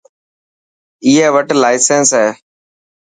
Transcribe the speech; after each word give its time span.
ائي 1.05 1.25
وٽ 1.35 1.47
لاسينس 1.61 2.09
هي. 2.19 2.27